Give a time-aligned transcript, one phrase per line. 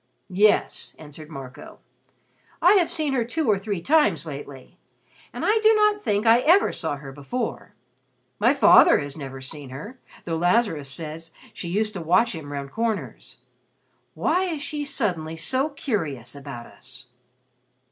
[0.31, 1.77] "Yes," answered Marco,
[2.59, 4.79] "I have seen her two or three times lately,
[5.31, 7.75] and I do not think I ever saw her before.
[8.39, 12.71] My father has never seen her, though Lazarus says she used to watch him round
[12.71, 13.37] corners.
[14.15, 17.05] Why is she suddenly so curious about us?"